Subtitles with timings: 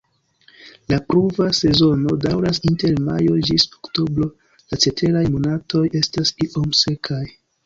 [0.93, 4.29] La pluva sezono daŭras inter majo ĝis oktobro,
[4.73, 7.23] la ceteraj monatoj estas iom sekaj.